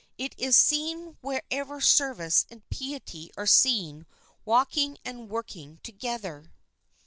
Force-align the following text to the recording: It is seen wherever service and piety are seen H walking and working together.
It 0.17 0.33
is 0.39 0.57
seen 0.57 1.19
wherever 1.21 1.79
service 1.79 2.47
and 2.49 2.67
piety 2.71 3.29
are 3.37 3.45
seen 3.45 3.99
H 3.99 4.05
walking 4.45 4.97
and 5.05 5.29
working 5.29 5.79
together. 5.83 6.51